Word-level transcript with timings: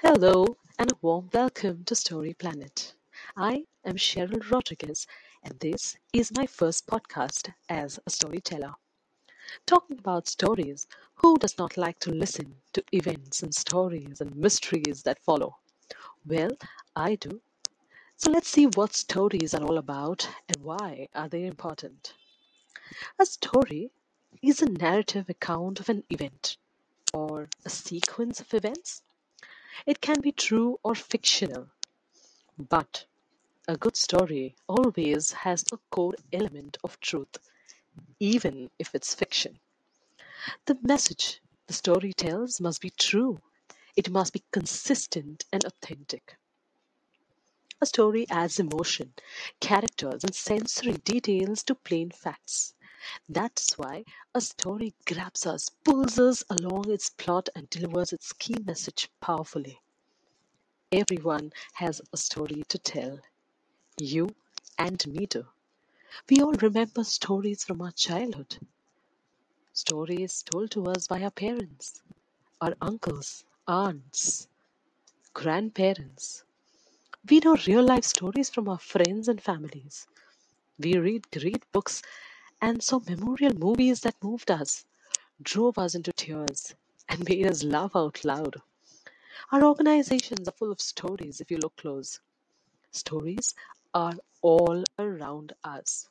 Hello 0.00 0.58
and 0.78 0.92
a 0.92 0.96
warm 1.00 1.30
welcome 1.32 1.82
to 1.84 1.94
Story 1.94 2.34
Planet. 2.34 2.92
I 3.34 3.64
am 3.82 3.96
Cheryl 3.96 4.50
Rodriguez, 4.50 5.06
and 5.42 5.58
this 5.58 5.96
is 6.12 6.36
my 6.36 6.46
first 6.46 6.86
podcast 6.86 7.50
as 7.70 7.98
a 8.06 8.10
storyteller. 8.10 8.74
Talking 9.64 9.98
about 9.98 10.28
stories, 10.28 10.86
who 11.14 11.38
does 11.38 11.56
not 11.56 11.78
like 11.78 11.98
to 12.00 12.10
listen 12.10 12.56
to 12.74 12.84
events 12.92 13.42
and 13.42 13.54
stories 13.54 14.20
and 14.20 14.36
mysteries 14.36 15.02
that 15.04 15.18
follow? 15.18 15.56
Well, 16.26 16.50
I 16.94 17.14
do. 17.14 17.40
So 18.18 18.30
let's 18.30 18.48
see 18.48 18.66
what 18.66 18.94
stories 18.94 19.54
are 19.54 19.64
all 19.64 19.78
about 19.78 20.28
and 20.46 20.62
why 20.62 21.08
are 21.14 21.30
they 21.30 21.46
important. 21.46 22.12
A 23.18 23.24
story 23.24 23.90
is 24.42 24.60
a 24.60 24.70
narrative 24.70 25.30
account 25.30 25.80
of 25.80 25.88
an 25.88 26.04
event 26.10 26.58
or 27.14 27.48
a 27.64 27.70
sequence 27.70 28.40
of 28.40 28.52
events. 28.52 29.00
It 29.84 30.00
can 30.00 30.20
be 30.20 30.32
true 30.32 30.78
or 30.82 30.94
fictional, 30.94 31.68
but 32.56 33.04
a 33.68 33.76
good 33.76 33.96
story 33.96 34.56
always 34.68 35.32
has 35.32 35.64
a 35.72 35.78
core 35.90 36.14
element 36.32 36.78
of 36.84 37.00
truth, 37.00 37.36
even 38.20 38.70
if 38.78 38.94
it's 38.94 39.14
fiction. 39.14 39.58
The 40.66 40.78
message 40.82 41.42
the 41.66 41.74
story 41.74 42.12
tells 42.12 42.60
must 42.60 42.80
be 42.80 42.90
true, 42.90 43.40
it 43.96 44.08
must 44.08 44.32
be 44.32 44.44
consistent 44.52 45.44
and 45.52 45.64
authentic. 45.64 46.36
A 47.80 47.86
story 47.86 48.26
adds 48.30 48.58
emotion, 48.58 49.12
characters, 49.60 50.24
and 50.24 50.34
sensory 50.34 50.94
details 50.94 51.62
to 51.64 51.74
plain 51.74 52.10
facts. 52.10 52.74
That's 53.28 53.78
why 53.78 54.04
a 54.34 54.40
story 54.40 54.94
grabs 55.06 55.46
us, 55.46 55.68
pulls 55.68 56.18
us 56.18 56.42
along 56.50 56.90
its 56.90 57.10
plot, 57.10 57.48
and 57.54 57.70
delivers 57.70 58.12
its 58.12 58.32
key 58.32 58.56
message 58.64 59.10
powerfully. 59.20 59.80
Everyone 60.90 61.52
has 61.74 62.00
a 62.12 62.16
story 62.16 62.64
to 62.68 62.78
tell. 62.78 63.20
You 63.98 64.34
and 64.78 65.06
me 65.06 65.26
too. 65.26 65.46
We 66.30 66.40
all 66.40 66.52
remember 66.54 67.04
stories 67.04 67.64
from 67.64 67.82
our 67.82 67.92
childhood. 67.92 68.58
Stories 69.72 70.42
told 70.42 70.72
to 70.72 70.86
us 70.86 71.06
by 71.06 71.22
our 71.22 71.30
parents, 71.30 72.02
our 72.60 72.74
uncles, 72.80 73.44
aunts, 73.68 74.48
grandparents. 75.34 76.44
We 77.28 77.40
know 77.40 77.56
real 77.66 77.82
life 77.84 78.04
stories 78.04 78.50
from 78.50 78.68
our 78.68 78.78
friends 78.78 79.28
and 79.28 79.40
families. 79.40 80.06
We 80.78 80.98
read 80.98 81.30
great 81.30 81.70
books 81.72 82.02
and 82.60 82.82
saw 82.82 83.00
memorial 83.08 83.54
movies 83.54 84.00
that 84.00 84.22
moved 84.22 84.50
us, 84.50 84.84
drove 85.42 85.78
us 85.78 85.94
into 85.94 86.12
tears, 86.12 86.74
and 87.08 87.28
made 87.28 87.46
us 87.46 87.62
laugh 87.62 87.94
out 87.94 88.24
loud. 88.24 88.60
Our 89.52 89.64
organizations 89.64 90.48
are 90.48 90.52
full 90.52 90.72
of 90.72 90.80
stories 90.80 91.40
if 91.40 91.50
you 91.50 91.58
look 91.58 91.76
close. 91.76 92.20
Stories 92.90 93.54
are 93.94 94.14
all 94.42 94.82
around 94.98 95.52
us. 95.64 96.08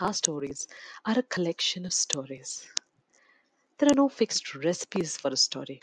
Our 0.00 0.12
stories 0.12 0.68
are 1.04 1.18
a 1.18 1.22
collection 1.22 1.86
of 1.86 1.92
stories. 1.92 2.66
There 3.78 3.90
are 3.90 3.94
no 3.94 4.08
fixed 4.08 4.54
recipes 4.54 5.16
for 5.16 5.30
a 5.30 5.36
story, 5.36 5.80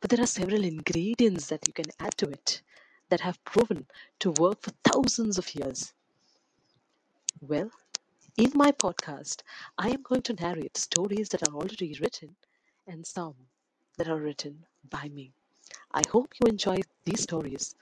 but 0.00 0.10
there 0.10 0.20
are 0.20 0.26
several 0.26 0.64
ingredients 0.64 1.46
that 1.48 1.66
you 1.66 1.72
can 1.72 1.90
add 2.00 2.16
to 2.18 2.28
it 2.28 2.62
that 3.10 3.20
have 3.20 3.42
proven 3.44 3.86
to 4.20 4.32
work 4.32 4.62
for 4.62 4.72
thousands 4.84 5.38
of 5.38 5.54
years. 5.54 5.92
Well, 7.40 7.70
in 8.38 8.52
my 8.54 8.70
podcast, 8.70 9.42
I 9.78 9.88
am 9.90 10.02
going 10.02 10.22
to 10.22 10.32
narrate 10.32 10.76
stories 10.76 11.28
that 11.30 11.42
are 11.42 11.54
already 11.54 11.98
written 12.00 12.36
and 12.86 13.04
some 13.04 13.34
that 13.96 14.08
are 14.08 14.20
written 14.20 14.64
by 14.88 15.08
me. 15.08 15.32
I 15.92 16.02
hope 16.08 16.34
you 16.40 16.48
enjoy 16.48 16.78
these 17.04 17.22
stories 17.22 17.74